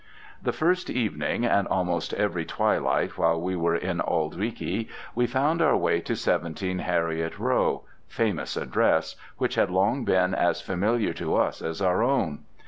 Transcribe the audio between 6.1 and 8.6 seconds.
17 Heriot Row—famous